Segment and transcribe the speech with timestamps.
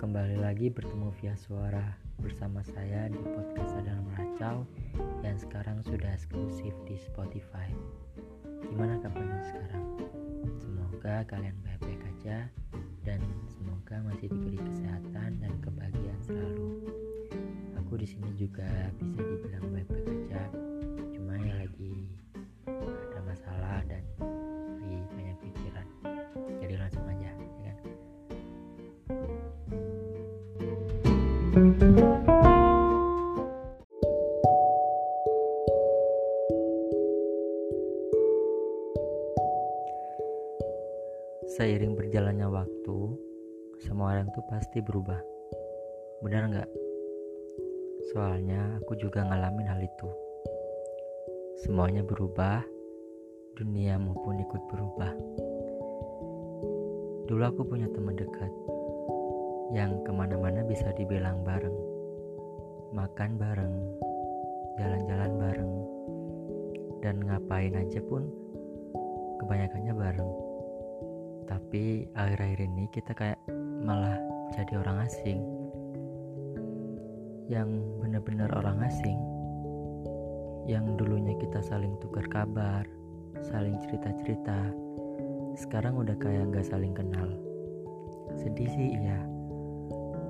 [0.00, 1.92] Media Suara
[2.24, 4.64] bersama saya di podcast Sadar Meracau
[5.20, 7.68] yang sekarang sudah eksklusif di Spotify.
[8.64, 10.00] Gimana kabarnya sekarang?
[10.56, 12.48] Semoga kalian baik-baik aja
[13.04, 13.20] dan
[13.52, 16.80] semoga masih diberi kesehatan dan kebahagiaan selalu.
[17.84, 20.42] Aku di sini juga bisa dibilang baik-baik aja,
[21.12, 22.08] cuma ya lagi
[31.60, 31.76] Seiring
[42.00, 42.96] berjalannya waktu,
[43.84, 45.20] semua orang tuh pasti berubah.
[46.24, 46.70] Benar nggak?
[48.16, 50.08] Soalnya aku juga ngalamin hal itu.
[51.60, 52.64] Semuanya berubah,
[53.60, 55.12] dunia maupun ikut berubah.
[57.28, 58.48] Dulu aku punya teman dekat
[59.70, 61.78] yang ke mana-mana bisa dibilang bareng,
[62.90, 63.74] makan bareng,
[64.78, 65.72] jalan-jalan bareng,
[67.00, 68.26] dan ngapain aja pun
[69.38, 70.30] kebanyakannya bareng.
[71.46, 73.38] Tapi akhir-akhir ini kita kayak
[73.82, 74.18] malah
[74.54, 75.40] jadi orang asing
[77.50, 79.18] yang benar-benar orang asing
[80.70, 82.86] yang dulunya kita saling tukar kabar,
[83.42, 84.70] saling cerita-cerita,
[85.58, 87.26] sekarang udah kayak nggak saling kenal.
[88.38, 89.18] Sedih sih iya,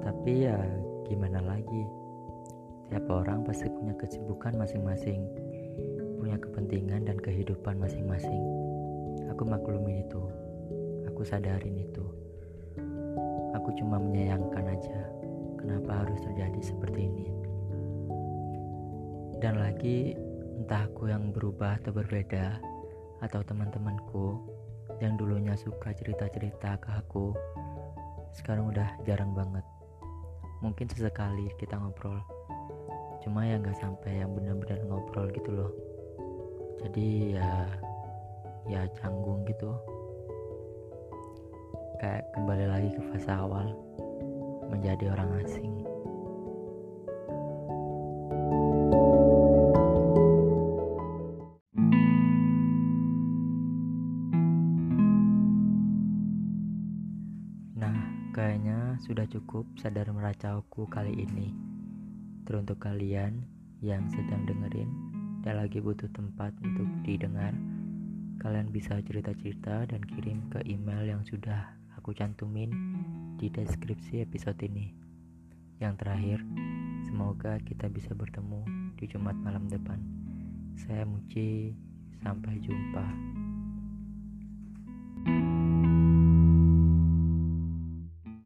[0.01, 0.57] tapi ya
[1.07, 1.85] gimana lagi?
[2.91, 5.23] Tiap orang pasti punya kesibukan masing-masing,
[6.19, 8.43] punya kepentingan dan kehidupan masing-masing.
[9.31, 10.23] Aku maklumin itu,
[11.07, 12.03] aku sadarin itu.
[13.55, 15.01] Aku cuma menyayangkan aja,
[15.55, 17.27] kenapa harus terjadi seperti ini.
[19.39, 20.19] Dan lagi,
[20.61, 22.61] entah aku yang berubah atau berbeda,
[23.25, 24.41] atau teman-temanku
[25.01, 27.33] yang dulunya suka cerita-cerita ke aku,
[28.37, 29.65] sekarang udah jarang banget.
[30.61, 32.21] Mungkin sesekali kita ngobrol,
[33.25, 35.73] cuma ya nggak sampai yang benar-benar ngobrol gitu loh.
[36.85, 37.69] Jadi ya,
[38.69, 39.73] ya canggung gitu.
[42.01, 43.73] Kayak kembali lagi ke fase awal,
[44.69, 45.90] menjadi orang asing.
[58.41, 61.53] Kayaknya sudah cukup sadar meracauku kali ini.
[62.49, 63.45] Teruntuk kalian
[63.85, 64.89] yang sedang dengerin
[65.45, 67.53] dan lagi butuh tempat untuk didengar,
[68.41, 71.69] kalian bisa cerita-cerita dan kirim ke email yang sudah
[72.01, 72.73] aku cantumin
[73.37, 74.89] di deskripsi episode ini.
[75.77, 76.39] Yang terakhir,
[77.05, 78.65] semoga kita bisa bertemu
[78.97, 80.01] di Jumat malam depan.
[80.81, 81.77] Saya Muci,
[82.25, 83.40] sampai jumpa.